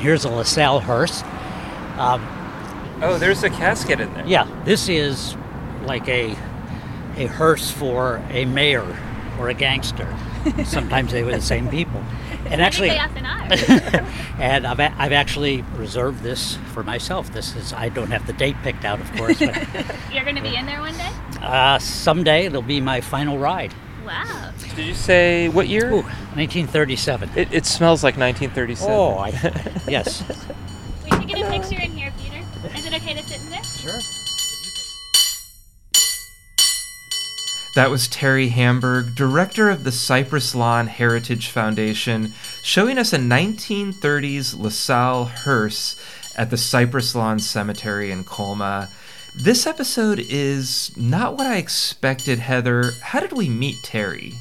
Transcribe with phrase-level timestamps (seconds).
[0.00, 1.24] Here's a LaSalle hearse.
[1.98, 2.24] Um,
[3.02, 4.24] oh, there's a casket in there.
[4.28, 5.36] Yeah, this is
[5.86, 6.36] like a
[7.16, 8.96] a hearse for a mayor
[9.40, 10.06] or a gangster.
[10.64, 12.00] Sometimes they were the same people.
[12.46, 14.06] And actually, they often are.
[14.38, 17.32] and I've, I've actually reserved this for myself.
[17.32, 19.40] This is I don't have the date picked out, of course.
[19.40, 19.56] But,
[20.12, 21.10] You're going to be in there one day.
[21.42, 23.74] Uh, someday it'll be my final ride.
[24.08, 24.52] Wow.
[24.74, 25.90] Did you say what year?
[25.90, 27.30] Ooh, 1937.
[27.36, 28.90] It, it smells like 1937.
[28.90, 29.28] Oh, I,
[29.88, 30.24] yes.
[31.04, 32.42] We should get a picture in here, Peter.
[32.74, 33.62] Is it okay to sit in there?
[33.62, 34.00] Sure.
[37.74, 42.32] That was Terry Hamburg, director of the Cypress Lawn Heritage Foundation,
[42.62, 46.00] showing us a 1930s LaSalle hearse
[46.34, 48.88] at the Cypress Lawn Cemetery in Colma.
[49.34, 52.92] This episode is not what I expected, Heather.
[53.02, 54.34] How did we meet Terry?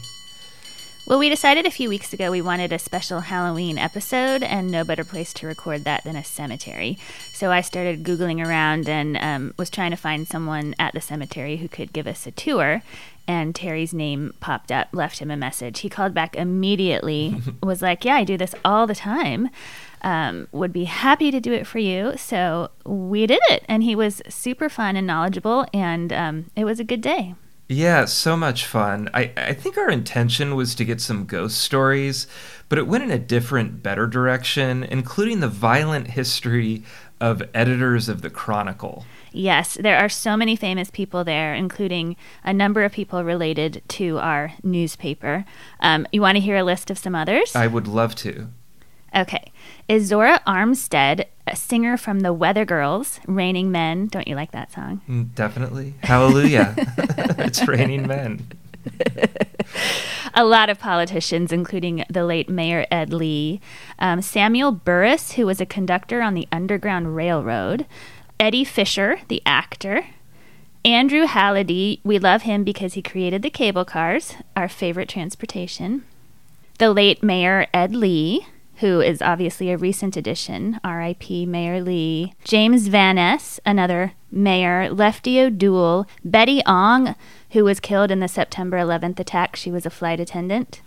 [1.05, 4.83] Well, we decided a few weeks ago we wanted a special Halloween episode, and no
[4.83, 6.97] better place to record that than a cemetery.
[7.31, 11.57] So I started Googling around and um, was trying to find someone at the cemetery
[11.57, 12.81] who could give us a tour.
[13.25, 15.79] And Terry's name popped up, left him a message.
[15.81, 19.49] He called back immediately, was like, Yeah, I do this all the time
[20.01, 22.13] um, would be happy to do it for you.
[22.17, 23.63] So we did it.
[23.67, 27.35] And he was super fun and knowledgeable, and um, it was a good day.
[27.69, 29.09] Yeah, so much fun.
[29.13, 32.25] I, I think our intention was to get some ghost stories,
[32.69, 36.83] but it went in a different, better direction, including the violent history
[37.19, 39.05] of editors of the Chronicle.
[39.33, 44.17] Yes, there are so many famous people there, including a number of people related to
[44.19, 45.43] our newspaper.
[45.81, 47.53] Um, you want to hear a list of some others?
[47.53, 48.47] I would love to.
[49.17, 49.51] Okay.
[49.89, 54.07] Izora Armstead a singer from the Weather Girls, Raining Men?
[54.07, 55.01] Don't you like that song?
[55.09, 55.93] Mm, definitely.
[56.03, 56.75] Hallelujah.
[57.39, 58.45] it's Raining Men.
[60.33, 63.61] a lot of politicians, including the late Mayor Ed Lee,
[63.97, 67.85] um, Samuel Burris, who was a conductor on the Underground Railroad,
[68.39, 70.05] Eddie Fisher, the actor,
[70.83, 71.99] Andrew Hallidie.
[72.03, 76.03] We love him because he created the cable cars, our favorite transportation.
[76.77, 78.45] The late Mayor Ed Lee,
[78.77, 81.45] who is obviously a recent addition, R.I.P.
[81.45, 87.15] Mayor Lee, James Van Ness, another mayor, Lefty O'Doul, Betty Ong,
[87.51, 89.55] who was killed in the September 11th attack.
[89.55, 90.81] She was a flight attendant.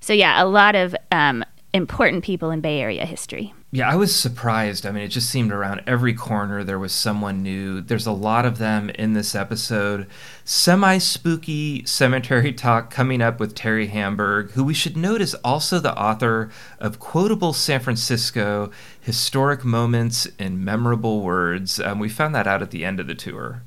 [0.00, 3.54] So, yeah, a lot of um, important people in Bay Area history.
[3.72, 4.84] Yeah, I was surprised.
[4.84, 7.80] I mean, it just seemed around every corner there was someone new.
[7.80, 10.08] There's a lot of them in this episode.
[10.44, 15.78] Semi spooky cemetery talk coming up with Terry Hamburg, who we should note is also
[15.78, 16.50] the author
[16.80, 21.78] of Quotable San Francisco Historic Moments and Memorable Words.
[21.78, 23.62] Um, we found that out at the end of the tour.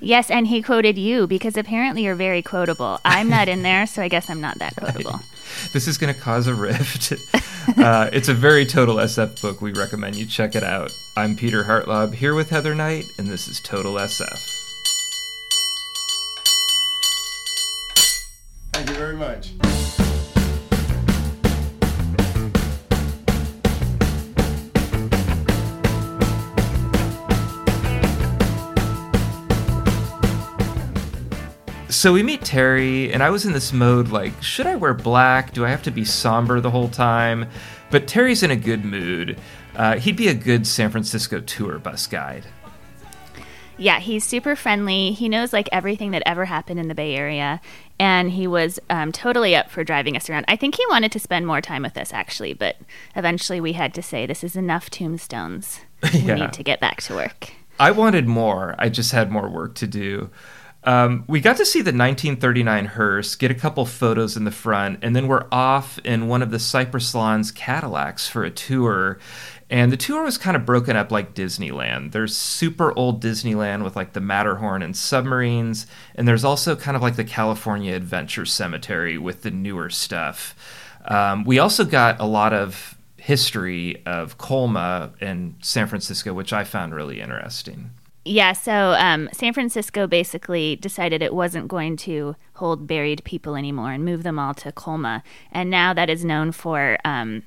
[0.00, 2.98] Yes, and he quoted you because apparently you're very quotable.
[3.04, 5.20] I'm not in there, so I guess I'm not that quotable.
[5.72, 7.12] this is going to cause a rift.
[7.76, 9.60] uh, it's a very total SF book.
[9.60, 10.90] We recommend you check it out.
[11.16, 14.56] I'm Peter Hartlaub here with Heather Knight, and this is Total SF.
[18.72, 19.52] Thank you very much.
[32.00, 35.52] So we meet Terry, and I was in this mode like, should I wear black?
[35.52, 37.46] Do I have to be somber the whole time?
[37.90, 39.38] But Terry's in a good mood.
[39.76, 42.46] Uh, he'd be a good San Francisco tour bus guide.
[43.76, 45.12] Yeah, he's super friendly.
[45.12, 47.60] He knows like everything that ever happened in the Bay Area,
[47.98, 50.46] and he was um, totally up for driving us around.
[50.48, 52.76] I think he wanted to spend more time with us actually, but
[53.14, 55.80] eventually we had to say this is enough tombstones.
[56.14, 56.20] yeah.
[56.34, 57.52] We need to get back to work.
[57.78, 58.74] I wanted more.
[58.78, 60.30] I just had more work to do.
[60.82, 65.00] Um, we got to see the 1939 hearse, get a couple photos in the front,
[65.02, 69.18] and then we're off in one of the Cypress Lawns Cadillacs for a tour.
[69.68, 72.12] And the tour was kind of broken up like Disneyland.
[72.12, 77.02] There's super old Disneyland with like the Matterhorn and submarines, and there's also kind of
[77.02, 80.56] like the California Adventure Cemetery with the newer stuff.
[81.04, 86.64] Um, we also got a lot of history of Colma and San Francisco, which I
[86.64, 87.90] found really interesting.
[88.24, 93.92] Yeah, so um, San Francisco basically decided it wasn't going to hold buried people anymore
[93.92, 95.22] and move them all to Colma.
[95.50, 97.44] And now that is known for um,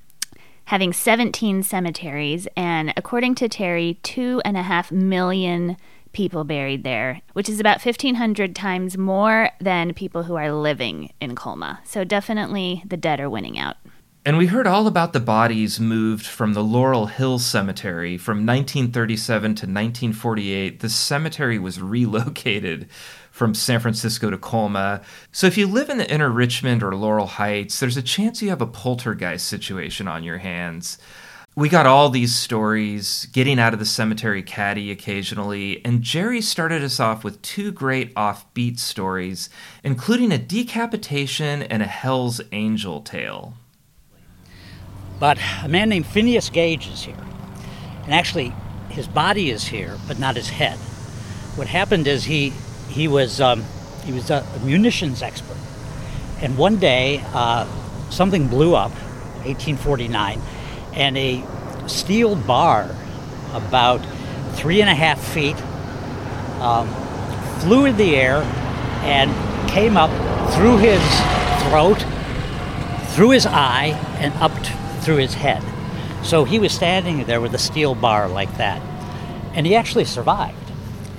[0.66, 2.48] having 17 cemeteries.
[2.58, 5.78] And according to Terry, two and a half million
[6.12, 11.36] people buried there, which is about 1,500 times more than people who are living in
[11.36, 11.82] Colma.
[11.84, 13.78] So definitely the dead are winning out.
[14.26, 19.44] And we heard all about the bodies moved from the Laurel Hill Cemetery from 1937
[19.44, 20.80] to 1948.
[20.80, 22.88] The cemetery was relocated
[23.32, 25.02] from San Francisco to Colma.
[25.34, 28.48] So if you live in the inner Richmond or Laurel Heights, there's a chance you
[28.48, 30.98] have a poltergeist situation on your hands.
[31.54, 36.82] We got all these stories, getting out of the cemetery caddy occasionally, and Jerry started
[36.82, 39.50] us off with two great offbeat stories,
[39.84, 43.56] including a decapitation and a Hell's Angel tale.
[45.20, 47.16] But a man named Phineas Gage is here.
[48.04, 48.54] And actually,
[48.90, 50.78] his body is here, but not his head.
[51.56, 52.50] What happened is he,
[52.90, 53.64] he, was, um,
[54.04, 55.58] he was a munitions expert.
[56.42, 57.66] And one day, uh,
[58.10, 58.92] something blew up,
[59.46, 60.42] 1849
[60.96, 61.44] and a
[61.88, 62.96] steel bar
[63.54, 64.00] about
[64.54, 65.56] three and a half feet
[66.62, 66.88] um,
[67.60, 68.38] flew in the air
[69.04, 69.32] and
[69.70, 70.12] came up
[70.54, 71.02] through his
[71.64, 72.06] throat,
[73.16, 73.88] through his eye,
[74.20, 74.74] and up t-
[75.04, 75.64] through his head.
[76.24, 78.82] So he was standing there with a steel bar like that.
[79.54, 80.72] And he actually survived.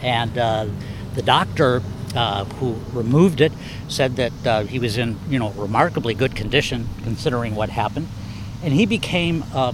[0.03, 0.67] And uh,
[1.15, 1.83] the doctor
[2.15, 3.53] uh, who removed it
[3.89, 8.09] said that uh, he was in, you know, remarkably good condition considering what happened
[8.65, 9.73] and he became uh,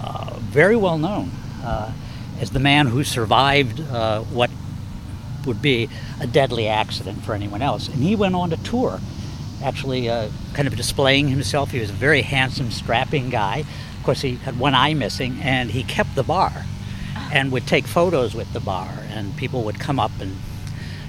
[0.00, 1.30] uh, very well known
[1.62, 1.92] uh,
[2.40, 3.78] as the man who survived
[4.32, 4.50] what
[5.44, 5.88] would be
[6.20, 7.88] a deadly accident for anyone else.
[7.88, 9.00] And he went on to tour,
[9.62, 11.70] actually uh, kind of displaying himself.
[11.70, 13.64] He was a very handsome, strapping guy.
[13.98, 16.52] Of course, he had one eye missing, and he kept the bar
[17.32, 20.36] and would take photos with the bar, and people would come up and,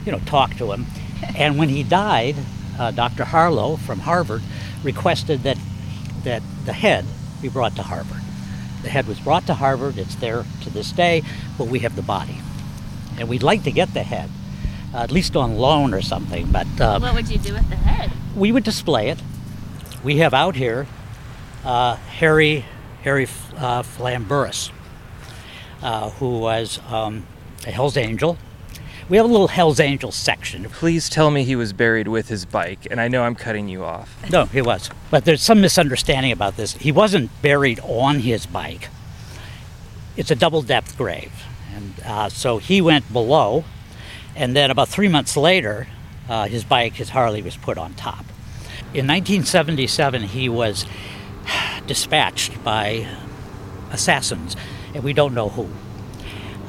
[0.05, 0.85] you know, talk to him.
[1.37, 2.35] And when he died,
[2.77, 3.23] uh, Dr.
[3.23, 4.41] Harlow from Harvard
[4.83, 5.57] requested that
[6.23, 7.05] that the head
[7.41, 8.21] be brought to Harvard.
[8.81, 11.23] The head was brought to Harvard, it's there to this day,
[11.57, 12.37] but we have the body.
[13.17, 14.29] And we'd like to get the head,
[14.93, 16.51] at least on loan or something.
[16.51, 18.11] But uh, What would you do with the head?
[18.35, 19.19] We would display it.
[20.03, 20.87] We have out here
[21.63, 22.65] uh, Harry,
[23.03, 23.23] Harry
[23.57, 24.71] uh, Flamburis,
[25.81, 27.25] uh, who was um,
[27.65, 28.37] a Hell's Angel
[29.09, 30.63] we have a little Hell's Angel section.
[30.65, 33.83] Please tell me he was buried with his bike, and I know I'm cutting you
[33.83, 34.15] off.
[34.31, 34.89] No, he was.
[35.11, 36.73] But there's some misunderstanding about this.
[36.73, 38.89] He wasn't buried on his bike.
[40.15, 41.31] It's a double depth grave.
[41.75, 43.65] And uh, so he went below,
[44.35, 45.87] and then about three months later,
[46.29, 48.25] uh, his bike, his Harley, was put on top.
[48.93, 50.85] In 1977, he was
[51.87, 53.07] dispatched by
[53.91, 54.55] assassins,
[54.93, 55.69] and we don't know who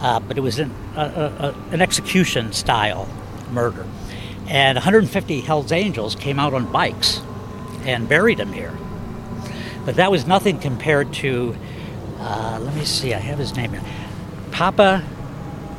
[0.04, 3.08] uh, but it was an, an execution style
[3.50, 3.86] murder.
[4.46, 7.22] And 150 Hells Angels came out on bikes
[7.84, 8.76] and buried him here.
[9.86, 11.56] But that was nothing compared to,
[12.18, 13.82] uh, let me see, I have his name here.
[14.50, 15.02] Papa,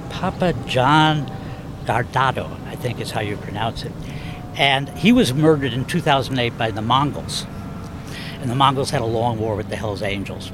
[0.10, 1.32] Papa John
[1.86, 3.92] Dardado, I think is how you pronounce it.
[4.56, 7.46] And he was murdered in 2008 by the Mongols.
[8.42, 10.52] And the Mongols had a long war with the Hells Angels.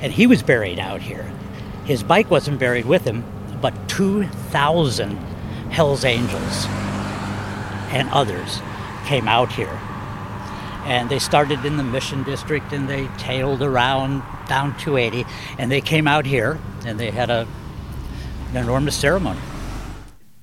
[0.00, 1.30] And he was buried out here.
[1.84, 3.24] His bike wasn't buried with him,
[3.60, 5.16] but 2,000
[5.70, 6.66] Hells Angels
[7.92, 8.60] and others
[9.06, 9.78] came out here.
[10.84, 15.24] And they started in the Mission District and they tailed around down 280
[15.58, 17.46] and they came out here and they had a,
[18.50, 19.40] an enormous ceremony.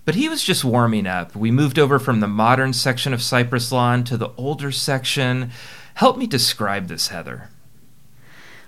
[0.10, 1.36] But he was just warming up.
[1.36, 5.52] We moved over from the modern section of Cypress Lawn to the older section.
[5.94, 7.52] Help me describe this, Heather.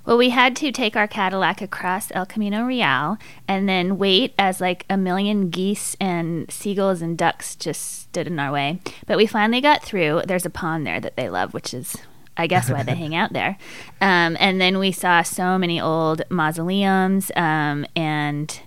[0.06, 3.18] Well, we had to take our Cadillac across El Camino Real
[3.48, 8.38] and then wait as like a million geese and seagulls and ducks just stood in
[8.38, 8.80] our way.
[9.08, 10.22] But we finally got through.
[10.28, 11.98] There's a pond there that they love, which is
[12.38, 13.58] I guess why they hang out there.
[14.00, 18.62] Um, and then we saw so many old mausoleums um, and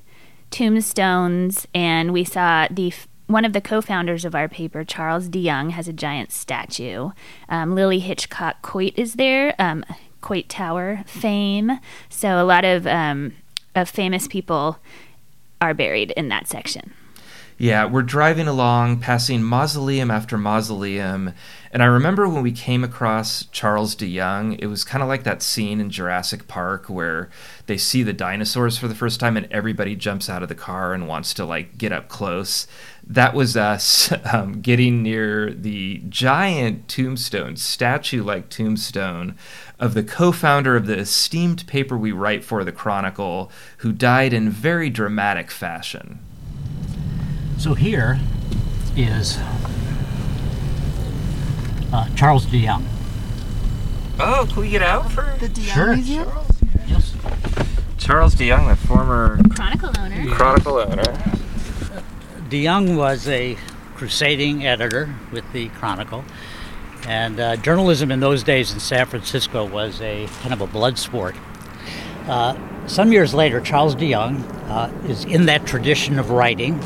[0.54, 2.92] tombstones, and we saw the
[3.26, 7.10] one of the co-founders of our paper, Charles DeYoung, has a giant statue.
[7.48, 9.54] Um, Lily Hitchcock Coit is there.
[9.58, 9.84] Um,
[10.20, 11.80] Coit Tower fame.
[12.08, 13.32] So a lot of um,
[13.74, 14.78] of famous people
[15.60, 16.92] are buried in that section.
[17.56, 21.32] Yeah, we're driving along, passing mausoleum after mausoleum,
[21.70, 25.42] and I remember when we came across Charles DeYoung, it was kind of like that
[25.42, 27.30] scene in Jurassic Park where
[27.66, 30.92] they see the dinosaurs for the first time and everybody jumps out of the car
[30.92, 32.66] and wants to like get up close
[33.06, 39.36] that was us um, getting near the giant tombstone, statue like tombstone
[39.78, 44.32] of the co founder of the esteemed paper we write for, the Chronicle, who died
[44.32, 46.20] in very dramatic fashion.
[47.64, 48.20] So here
[48.94, 49.38] is
[51.94, 52.84] uh, Charles DeYoung.
[54.20, 55.94] Oh, can we get out for the DeYoung sure.
[55.94, 56.28] Museum?
[56.86, 57.14] Yes.
[57.96, 60.30] Charles DeYoung, the former Chronicle owner.
[60.34, 61.04] Chronicle owner.
[62.50, 63.56] DeYoung was a
[63.94, 66.22] crusading editor with the Chronicle,
[67.08, 70.98] and uh, journalism in those days in San Francisco was a kind of a blood
[70.98, 71.34] sport.
[72.26, 76.78] Uh, some years later, Charles DeYoung uh, is in that tradition of writing,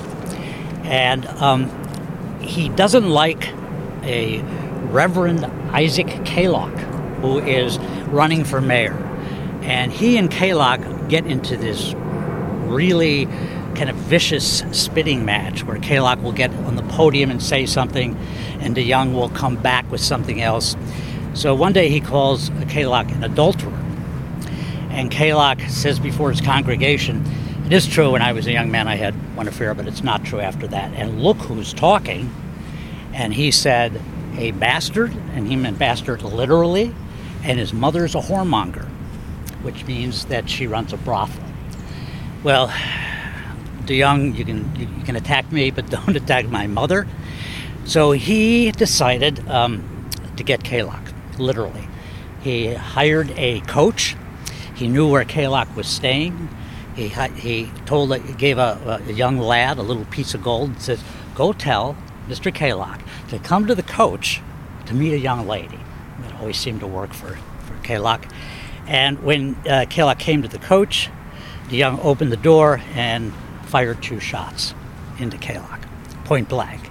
[0.88, 1.71] and um,
[2.40, 3.49] he doesn't like
[4.04, 4.40] a
[4.90, 6.76] Reverend Isaac Kalloch,
[7.21, 7.78] who is
[8.09, 8.95] running for mayor.
[9.62, 11.92] And he and Kalloch get into this
[12.64, 13.26] really
[13.75, 18.16] kind of vicious spitting match where Kalloch will get on the podium and say something,
[18.61, 20.75] and DeYoung will come back with something else.
[21.35, 23.73] So one day he calls Kalloch an adulterer.
[24.90, 27.25] And Kalloch says before his congregation,
[27.69, 30.03] It is true when I was a young man I had one affair, but it's
[30.03, 30.95] not true after that.
[30.95, 32.35] And look who's talking.
[33.13, 34.01] And he said,
[34.39, 36.95] A bastard, and he meant bastard literally,
[37.45, 38.87] and his mother's a whoremonger,
[39.61, 41.45] which means that she runs a brothel.
[42.43, 42.69] Well,
[43.85, 47.07] DeYoung, you can you, can attack me, but don't attack my mother.
[47.85, 50.09] So he decided um,
[50.39, 51.87] to get Kalloch, literally.
[52.41, 54.17] He hired a coach.
[54.75, 56.49] He knew where Kalloch was staying.
[56.99, 61.00] He, he told gave a, a young lad a little piece of gold and says,
[61.37, 62.52] "Go tell Mr.
[62.52, 64.43] Kalloch to come to the coach
[64.87, 65.78] to meet a young lady."
[66.23, 68.28] That always seemed to work for for Kalloch.
[68.88, 71.09] And when uh, Kalloch came to the coach,
[71.69, 74.75] the young opened the door and fired two shots
[75.21, 75.83] into Kalloch,
[76.25, 76.90] point blank.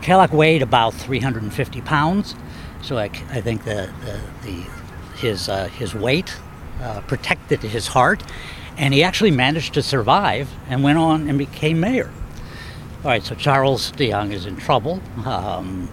[0.00, 2.36] Kalloch weighed about 350 pounds,
[2.82, 4.64] so I think the, the, the
[5.18, 6.36] his uh, his weight
[6.80, 8.22] uh, protected his heart,
[8.80, 12.10] and he actually managed to survive and went on and became mayor.
[13.04, 15.02] All right, so Charles DeYoung is in trouble.
[15.26, 15.90] Um,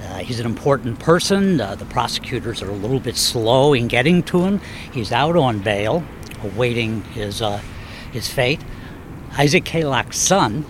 [0.00, 1.60] uh, he's an important person.
[1.60, 4.62] Uh, the prosecutors are a little bit slow in getting to him.
[4.92, 6.02] He's out on bail,
[6.42, 7.58] awaiting his uh,
[8.12, 8.60] his fate.
[9.36, 10.64] Isaac Kalloch's son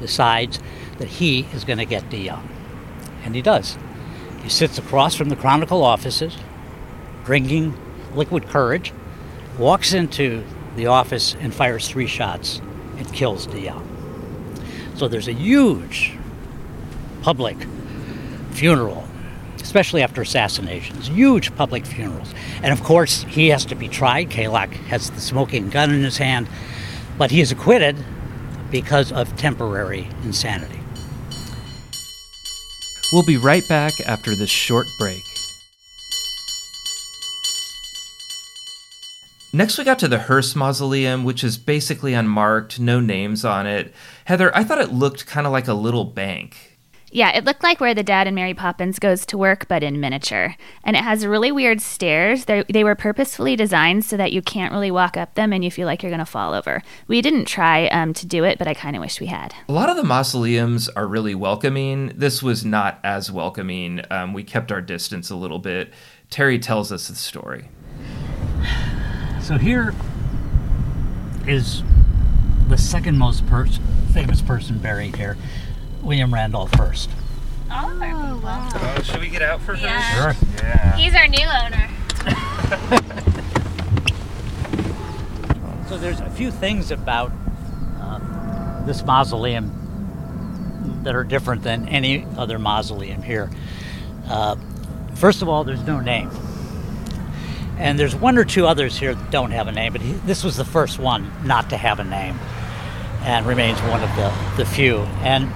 [0.00, 0.58] decides
[0.98, 2.48] that he is going to get DeYoung,
[3.22, 3.78] and he does.
[4.42, 6.36] He sits across from the Chronicle offices,
[7.24, 7.78] drinking
[8.12, 8.92] liquid courage,
[9.56, 10.42] walks into
[10.76, 12.60] the office and fires three shots
[12.96, 13.86] and kills DeYoung.
[14.96, 16.12] So there's a huge
[17.22, 17.56] public
[18.50, 19.04] funeral,
[19.56, 22.34] especially after assassinations, huge public funerals.
[22.62, 24.30] And of course, he has to be tried.
[24.30, 26.48] Kalloch has the smoking gun in his hand,
[27.16, 27.96] but he is acquitted
[28.70, 30.80] because of temporary insanity.
[33.12, 35.29] We'll be right back after this short break.
[39.52, 43.92] Next, we got to the Hearst Mausoleum, which is basically unmarked, no names on it.
[44.26, 46.78] Heather, I thought it looked kind of like a little bank.
[47.10, 49.98] Yeah, it looked like where the dad in Mary Poppins goes to work, but in
[49.98, 50.54] miniature.
[50.84, 52.44] And it has really weird stairs.
[52.44, 55.72] They're, they were purposefully designed so that you can't really walk up them and you
[55.72, 56.84] feel like you're going to fall over.
[57.08, 59.52] We didn't try um, to do it, but I kind of wish we had.
[59.68, 62.12] A lot of the mausoleums are really welcoming.
[62.14, 64.02] This was not as welcoming.
[64.12, 65.92] Um, we kept our distance a little bit.
[66.30, 67.68] Terry tells us the story.
[69.50, 69.92] So here
[71.44, 71.82] is
[72.68, 73.80] the second most pers-
[74.12, 75.36] famous person buried here,
[76.02, 77.10] William Randolph Hearst.
[77.68, 79.02] Oh, wow.
[79.02, 80.14] should we get out for Yeah.
[80.14, 80.46] Sure.
[80.58, 80.96] Yeah.
[80.96, 81.90] He's our new owner.
[85.88, 87.32] So there's a few things about
[88.00, 93.50] uh, this mausoleum that are different than any other mausoleum here.
[94.28, 94.54] Uh,
[95.16, 96.30] first of all, there's no name.
[97.80, 100.44] And there's one or two others here that don't have a name, but he, this
[100.44, 102.38] was the first one not to have a name
[103.22, 104.98] and remains one of the, the few.
[105.22, 105.50] And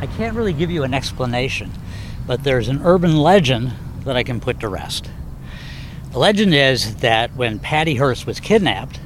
[0.00, 1.72] I can't really give you an explanation,
[2.28, 3.72] but there's an urban legend
[4.04, 5.10] that I can put to rest.
[6.12, 9.00] The legend is that when Patty Hearst was kidnapped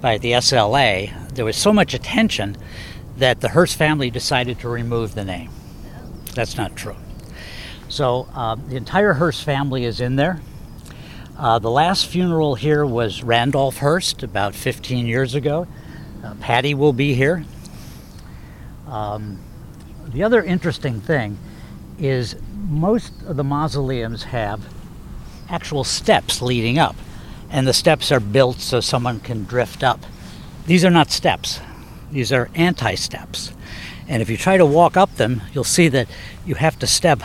[0.00, 2.56] by the SLA, there was so much attention
[3.18, 5.50] that the Hearst family decided to remove the name.
[6.34, 6.96] That's not true.
[7.88, 10.40] So um, the entire Hearst family is in there.
[11.36, 15.66] Uh, the last funeral here was Randolph Hearst about 15 years ago.
[16.22, 17.44] Uh, Patty will be here.
[18.86, 19.40] Um,
[20.06, 21.36] the other interesting thing
[21.98, 22.36] is
[22.68, 24.64] most of the mausoleums have
[25.48, 26.94] actual steps leading up,
[27.50, 30.06] and the steps are built so someone can drift up.
[30.66, 31.58] These are not steps,
[32.12, 33.52] these are anti steps.
[34.06, 36.06] And if you try to walk up them, you'll see that
[36.46, 37.22] you have to step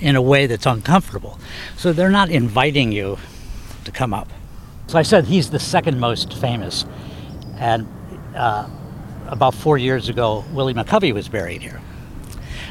[0.00, 1.38] in a way that's uncomfortable.
[1.76, 3.18] So they're not inviting you
[3.84, 4.28] to come up.
[4.88, 6.84] So I said he's the second most famous.
[7.56, 7.86] And
[8.34, 8.68] uh,
[9.28, 11.80] about four years ago, Willie McCovey was buried here.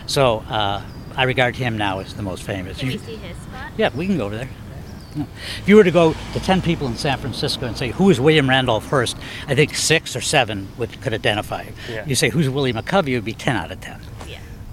[0.05, 0.81] So uh,
[1.15, 2.81] I regard him now as the most famous.
[2.83, 3.71] You- see his spot?
[3.77, 4.49] yeah, we can go over there.
[5.15, 5.25] Yeah.
[5.59, 8.19] If you were to go to 10 people in San Francisco and say, Who is
[8.19, 9.17] William Randolph Hearst?
[9.47, 11.65] I think six or seven would, could identify.
[11.89, 12.05] Yeah.
[12.05, 13.09] You say, Who's Willie McCovey?
[13.09, 13.99] It would be 10 out of 10.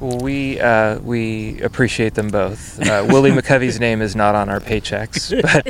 [0.00, 2.80] Well, we uh, we appreciate them both.
[2.80, 5.64] Uh, Willie McCovey's name is not on our paychecks, but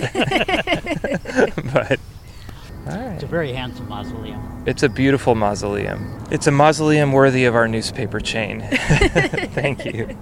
[1.72, 2.00] but
[2.86, 4.62] all It's a very handsome mausoleum.
[4.66, 6.22] It's a beautiful mausoleum.
[6.30, 8.66] It's a mausoleum worthy of our newspaper chain.
[8.70, 10.16] Thank you.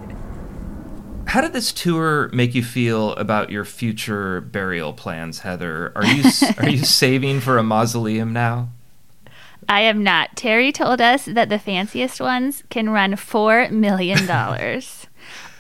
[1.26, 5.92] how did this tour make you feel about your future burial plans, Heather?
[5.96, 8.68] Are you are you saving for a mausoleum now?
[9.68, 10.36] I am not.
[10.36, 15.06] Terry told us that the fanciest ones can run four million dollars.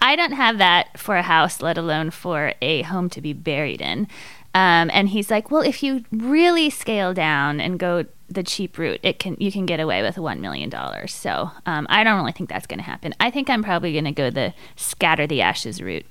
[0.00, 3.80] I don't have that for a house, let alone for a home to be buried
[3.80, 4.08] in.
[4.54, 9.00] Um, and he's like, well, if you really scale down and go the cheap route,
[9.02, 11.14] it can you can get away with one million dollars.
[11.14, 13.14] So um, I don't really think that's going to happen.
[13.20, 16.06] I think I'm probably going to go the scatter the ashes route.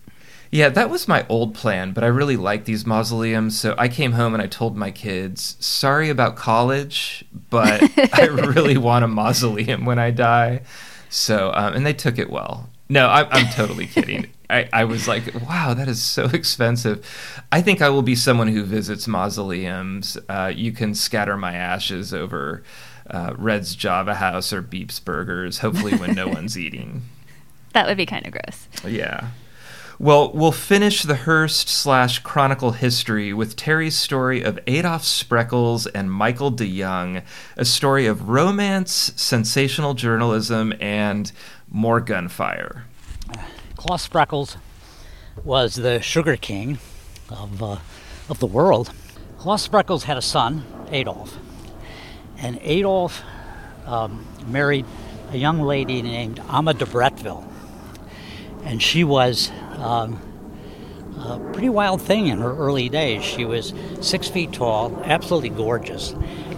[0.52, 3.60] Yeah, that was my old plan, but I really like these mausoleums.
[3.60, 7.84] So I came home and I told my kids, sorry about college, but
[8.14, 10.62] I really want a mausoleum when I die.
[11.10, 12.70] So, um, and they took it well.
[12.88, 14.28] No, I, I'm totally kidding.
[14.50, 17.04] I, I was like, wow, that is so expensive.
[17.52, 20.18] I think I will be someone who visits mausoleums.
[20.30, 22.64] Uh, you can scatter my ashes over
[23.10, 27.04] uh, Red's Java House or Beep's Burgers, hopefully, when no one's eating.
[27.74, 28.68] That would be kind of gross.
[28.88, 29.30] Yeah.
[29.98, 36.12] Well, we'll finish the Hearst slash Chronicle history with Terry's story of Adolf Spreckels and
[36.12, 37.24] Michael DeYoung,
[37.56, 41.32] a story of romance, sensational journalism, and
[41.70, 42.84] more gunfire.
[43.78, 44.58] Claus Spreckels
[45.46, 46.78] was the sugar king
[47.30, 47.78] of, uh,
[48.28, 48.92] of the world.
[49.38, 51.38] Claus Spreckels had a son, Adolf,
[52.38, 53.24] and Adolf
[53.86, 54.86] um, married
[55.32, 57.48] a young lady named Alma de Bretteville,
[58.66, 60.20] and she was um,
[61.20, 63.24] a pretty wild thing in her early days.
[63.24, 66.14] She was six feet tall, absolutely gorgeous,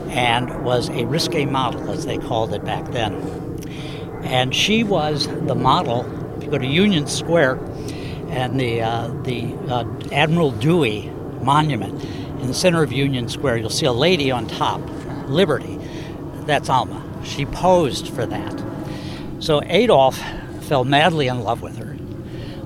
[0.10, 3.14] and was a risque model, as they called it back then.
[4.24, 6.06] And she was the model.
[6.38, 7.60] If you go to Union Square,
[8.30, 11.10] and the uh, the uh, Admiral Dewey
[11.42, 12.04] Monument
[12.42, 14.82] in the center of Union Square, you'll see a lady on top,
[15.28, 15.80] Liberty.
[16.46, 17.04] That's Alma.
[17.24, 18.64] She posed for that.
[19.40, 20.20] So Adolf
[20.62, 21.87] fell madly in love with her.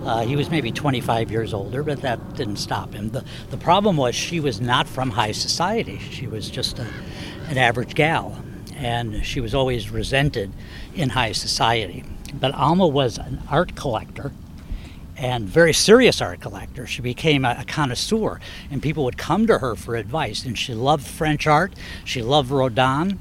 [0.04, 3.10] Uh, he was maybe 25 years older, but that didn't stop him.
[3.10, 6.00] The, the problem was she was not from high society.
[6.00, 6.88] She was just a,
[7.48, 8.44] an average gal,
[8.76, 10.52] and she was always resented
[10.96, 12.04] in high society.
[12.34, 14.32] But Alma was an art collector
[15.18, 16.88] and very serious art collector.
[16.88, 18.40] She became a, a, connoisseur,
[18.72, 20.46] and people would come to her for advice.
[20.46, 21.74] And she loved French art.
[22.06, 23.20] She loved Rodin,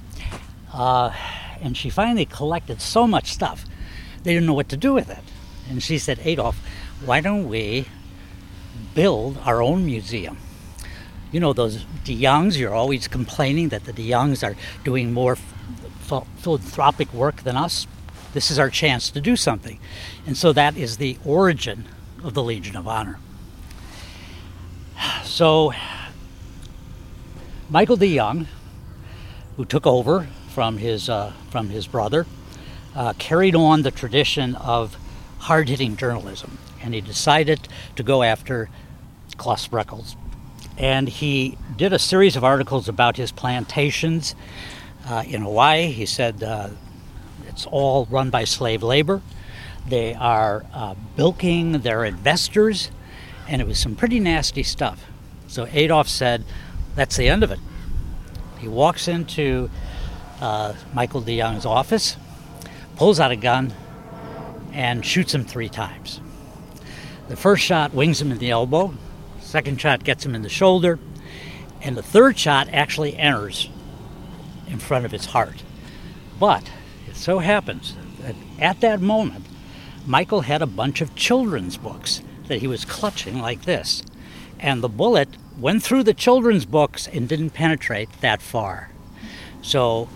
[0.73, 1.13] uh,
[1.61, 3.67] and she finally collected so much stuff
[4.23, 5.23] they didn't know what to do with it.
[5.69, 6.61] And she said, Adolf,
[7.05, 7.87] why don't we
[8.95, 10.39] build our own museum?
[11.33, 15.37] You know, those de Youngs, you're always complaining that the de Youngs are doing more
[15.37, 17.87] philanthropic work than us.
[18.33, 19.79] This is our chance to do something.
[20.27, 21.87] And so that is the origin
[22.23, 23.19] of the Legion of Honor.
[25.25, 25.73] So,
[27.71, 28.47] Michael DeYoung,
[29.57, 32.27] who took over from his, uh, from his brother,
[32.95, 34.97] uh, carried on the tradition of
[35.39, 36.59] hard hitting journalism.
[36.83, 38.69] And he decided to go after
[39.37, 40.17] Claus Spreckels.
[40.79, 44.35] And he did a series of articles about his plantations
[45.07, 45.89] uh, in Hawaii.
[45.89, 46.71] He said uh,
[47.49, 49.21] it's all run by slave labor.
[49.87, 52.91] They are uh, bilking their investors,
[53.49, 55.05] and it was some pretty nasty stuff.
[55.49, 56.45] So Adolf said,
[56.95, 57.59] That's the end of it.
[58.59, 59.71] He walks into
[60.41, 62.17] uh, Michael DeYoung's office,
[62.97, 63.73] pulls out a gun,
[64.73, 66.21] and shoots him three times.
[67.31, 68.93] The first shot wings him in the elbow,
[69.39, 70.99] second shot gets him in the shoulder,
[71.81, 73.71] and the third shot actually enters
[74.67, 75.63] in front of his heart.
[76.41, 76.69] But
[77.09, 79.47] it so happens that at that moment,
[80.05, 84.03] Michael had a bunch of children's books that he was clutching like this.
[84.59, 88.91] And the bullet went through the children's books and didn't penetrate that far.
[89.63, 90.09] So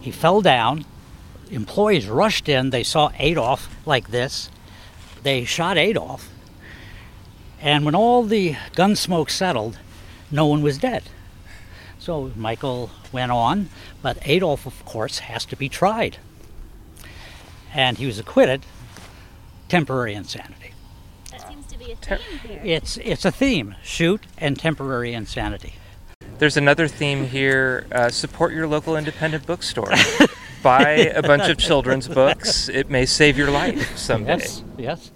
[0.00, 0.86] he fell down
[1.50, 2.70] employees rushed in.
[2.70, 4.48] They saw Adolf like this.
[5.24, 6.30] They shot Adolf.
[7.60, 9.78] And when all the gun smoke settled,
[10.30, 11.04] no one was dead.
[11.98, 13.70] So Michael went on,
[14.02, 16.18] but Adolf, of course, has to be tried.
[17.72, 18.66] And he was acquitted.
[19.68, 20.72] Temporary insanity.
[21.30, 22.60] That seems to be a theme here.
[22.62, 25.74] It's, it's a theme shoot and temporary insanity.
[26.38, 29.92] There's another theme here uh, support your local independent bookstore.
[30.64, 32.68] buy a bunch of children's books.
[32.68, 34.38] It may save your life someday.
[34.38, 35.10] Yes, yes.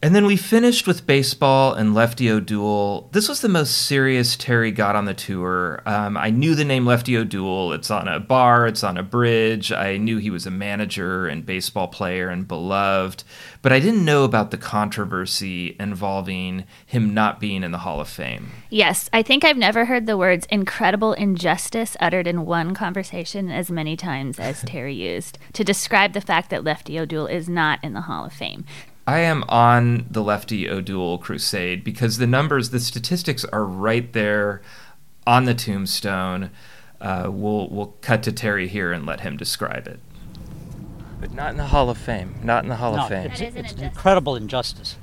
[0.00, 3.08] And then we finished with baseball and Lefty O'Doul.
[3.10, 5.82] This was the most serious Terry got on the tour.
[5.86, 7.72] Um, I knew the name Lefty O'Doul.
[7.72, 9.72] It's on a bar, it's on a bridge.
[9.72, 13.24] I knew he was a manager and baseball player and beloved,
[13.60, 18.08] but I didn't know about the controversy involving him not being in the Hall of
[18.08, 18.52] Fame.
[18.70, 23.68] Yes, I think I've never heard the words incredible injustice uttered in one conversation as
[23.68, 27.94] many times as Terry used to describe the fact that Lefty O'Doul is not in
[27.94, 28.64] the Hall of Fame.
[29.08, 34.60] I am on the Lefty O'Doul crusade because the numbers, the statistics are right there
[35.26, 36.50] on the tombstone.
[37.00, 39.98] Uh, we'll we'll cut to Terry here and let him describe it.
[41.22, 42.34] But not in the Hall of Fame.
[42.42, 43.30] Not in the Hall no, of Fame.
[43.30, 43.96] it's, That is an it's an injustice.
[43.96, 44.96] incredible injustice.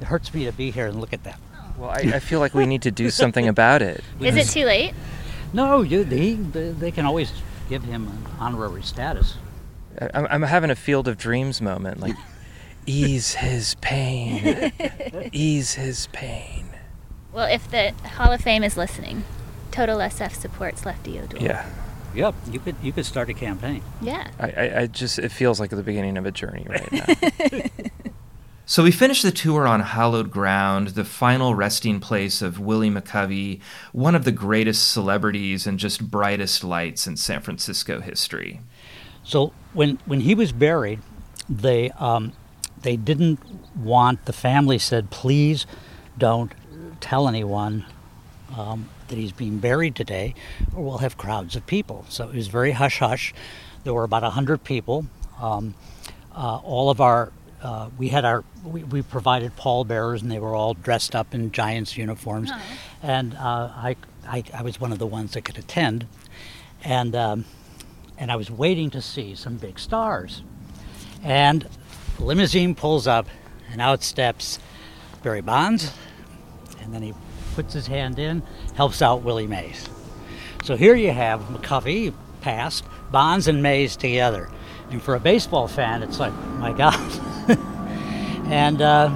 [0.00, 1.38] It hurts me to be here and look at that.
[1.76, 4.02] Well, I, I feel like we need to do something about it.
[4.20, 4.94] Is it too late?
[5.52, 7.30] No, you, they, they can always
[7.68, 9.36] give him an honorary status.
[10.00, 12.00] I- I'm, I'm having a Field of Dreams moment.
[12.00, 12.16] Like,
[12.86, 14.72] ease his pain.
[15.32, 16.66] ease his pain.
[17.32, 19.24] Well, if the Hall of Fame is listening,
[19.70, 21.42] Total SF supports Lefty O'Doul.
[21.42, 21.68] Yeah.
[22.14, 23.82] Yep, you could you could start a campaign.
[24.02, 24.30] Yeah.
[24.38, 27.06] I, I, I just, it feels like the beginning of a journey right now.
[28.64, 33.60] So we finished the tour on hallowed ground, the final resting place of Willie McCovey,
[33.92, 38.60] one of the greatest celebrities and just brightest lights in San Francisco history.
[39.24, 41.00] So when when he was buried,
[41.50, 42.32] they um,
[42.82, 43.40] they didn't
[43.76, 45.66] want the family said please
[46.18, 46.52] don't
[47.00, 47.84] tell anyone
[48.56, 50.34] um, that he's being buried today,
[50.74, 52.04] or we'll have crowds of people.
[52.08, 53.34] So it was very hush hush.
[53.84, 55.06] There were about hundred people.
[55.40, 55.74] Um,
[56.34, 60.54] uh, all of our uh, we had our we, we provided pallbearers and they were
[60.54, 62.50] all dressed up in Giants uniforms,
[63.02, 66.06] and uh, I, I I was one of the ones that could attend,
[66.82, 67.44] and um,
[68.18, 70.42] and I was waiting to see some big stars,
[71.22, 71.68] and
[72.22, 73.26] limousine pulls up,
[73.70, 74.58] and out steps
[75.22, 75.92] Barry Bonds,
[76.80, 77.14] and then he
[77.54, 78.42] puts his hand in,
[78.74, 79.88] helps out Willie Mays.
[80.64, 84.50] So here you have McCovey passed, Bonds and Mays together.
[84.90, 86.94] And for a baseball fan, it's like, my God.
[88.46, 89.10] and uh,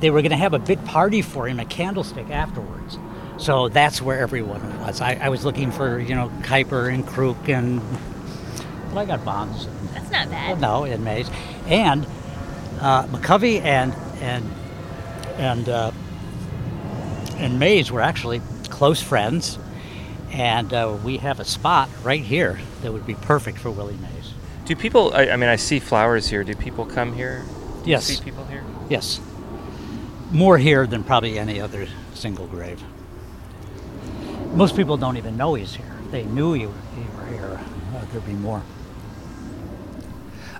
[0.00, 2.98] they were going to have a big party for him at Candlestick afterwards.
[3.36, 5.00] So that's where everyone was.
[5.00, 7.80] I, I was looking for, you know, Kuiper and Kruk and.
[8.98, 9.68] Well, I got Bonds.
[9.94, 10.60] That's not Well, bad.
[10.60, 11.30] no, in Mays,
[11.68, 12.04] and
[12.80, 14.44] uh, McCovey and and
[15.36, 15.92] and uh,
[17.36, 19.56] and Mays were actually close friends,
[20.32, 24.32] and uh, we have a spot right here that would be perfect for Willie Mays.
[24.64, 26.42] Do people, I, I mean, I see flowers here.
[26.42, 27.44] Do people come here?
[27.84, 28.06] Do you Yes.
[28.06, 28.64] see people here?
[28.88, 29.20] Yes,
[30.32, 32.82] more here than probably any other single grave.
[34.54, 35.86] Most people don't even know he's here.
[36.10, 37.60] They knew you, you were here,
[37.94, 38.60] uh, there'd be more.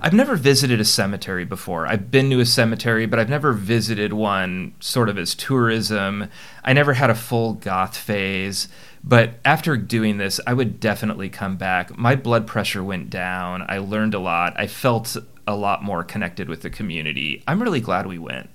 [0.00, 1.86] I've never visited a cemetery before.
[1.86, 6.28] I've been to a cemetery, but I've never visited one sort of as tourism.
[6.64, 8.68] I never had a full goth phase.
[9.02, 11.96] But after doing this, I would definitely come back.
[11.96, 13.64] My blood pressure went down.
[13.68, 14.54] I learned a lot.
[14.56, 17.42] I felt a lot more connected with the community.
[17.46, 18.50] I'm really glad we went.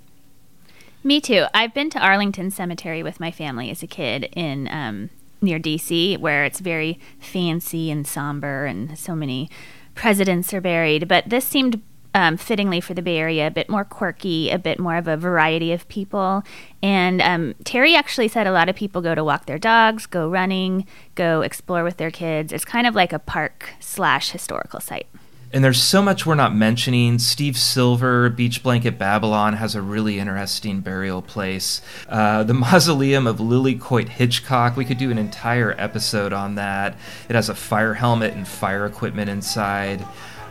[1.03, 1.45] Me too.
[1.53, 5.09] I've been to Arlington Cemetery with my family as a kid in um,
[5.41, 9.49] near DC, where it's very fancy and somber, and so many
[9.95, 11.07] presidents are buried.
[11.07, 11.81] But this seemed
[12.13, 15.17] um, fittingly for the Bay Area, a bit more quirky, a bit more of a
[15.17, 16.43] variety of people.
[16.81, 20.29] And um, Terry actually said a lot of people go to walk their dogs, go
[20.29, 22.53] running, go explore with their kids.
[22.53, 25.07] It's kind of like a park slash historical site.
[25.53, 27.19] And there's so much we're not mentioning.
[27.19, 31.79] Steve Silver, Beach Blanket Babylon, has a really interesting burial place.
[32.09, 36.97] Uh, the mausoleum of Lily Coit Hitchcock, we could do an entire episode on that.
[37.29, 40.03] It has a fire helmet and fire equipment inside.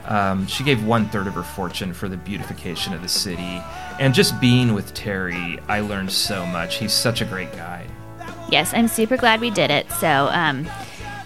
[0.05, 3.61] Um, she gave one third of her fortune for the beautification of the city.
[3.99, 6.77] And just being with Terry, I learned so much.
[6.77, 7.87] He's such a great guy.
[8.51, 9.91] Yes, I'm super glad we did it.
[9.93, 10.69] So, um,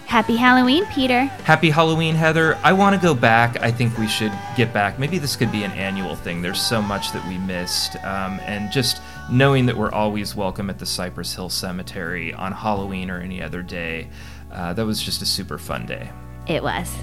[0.07, 1.25] happy Halloween, Peter.
[1.43, 2.57] Happy Halloween, Heather.
[2.63, 3.61] I want to go back.
[3.61, 4.97] I think we should get back.
[4.97, 6.41] Maybe this could be an annual thing.
[6.41, 7.97] There's so much that we missed.
[7.97, 13.11] Um, and just knowing that we're always welcome at the Cypress Hill Cemetery on Halloween
[13.11, 14.07] or any other day,
[14.51, 16.09] uh, that was just a super fun day.
[16.47, 16.95] It was.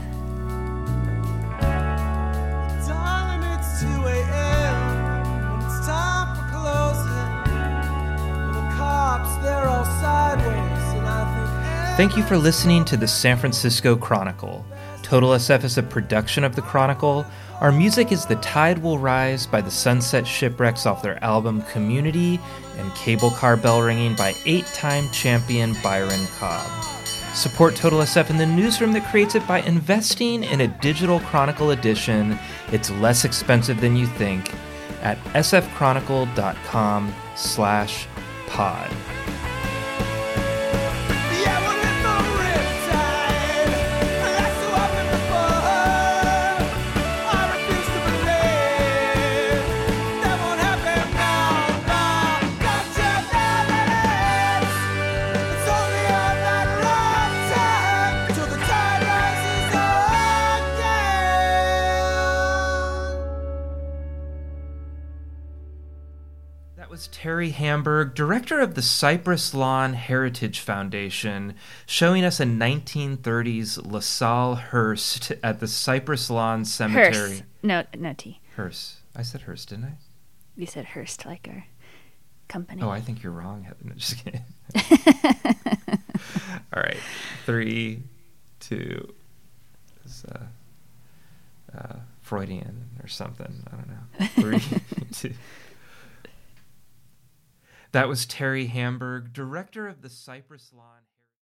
[11.96, 14.66] Thank you for listening to the San Francisco Chronicle.
[15.04, 17.24] Total SF is a production of the Chronicle.
[17.60, 22.40] Our music is The Tide Will Rise by the Sunset Shipwrecks off their album Community
[22.78, 26.68] and Cable Car Bell Ringing by eight time champion Byron Cobb.
[27.32, 31.70] Support Total SF in the newsroom that creates it by investing in a digital Chronicle
[31.70, 32.36] edition.
[32.72, 34.52] It's less expensive than you think
[35.00, 38.08] at sfchronicle.com slash
[38.48, 38.90] pod.
[67.24, 71.54] Was Terry Hamburg, director of the Cypress Lawn Heritage Foundation,
[71.86, 77.12] showing us a 1930s LaSalle hearse at the Cypress Lawn Cemetery.
[77.12, 77.42] Hearse.
[77.62, 78.40] No, no T.
[78.56, 78.98] Hearse.
[79.16, 79.92] I said hearse, didn't I?
[80.56, 81.64] You said Hearst, like our
[82.46, 82.82] company.
[82.82, 83.84] Oh, I think you're wrong, Heather.
[83.84, 84.44] No, just kidding.
[86.76, 86.98] All right.
[87.46, 88.02] Three,
[88.60, 89.14] two.
[90.04, 90.44] Is, uh,
[91.74, 93.64] uh, Freudian or something.
[93.72, 94.26] I don't know.
[94.58, 94.78] Three,
[95.12, 95.34] two.
[97.94, 101.03] That was Terry Hamburg, director of the Cypress Lawn.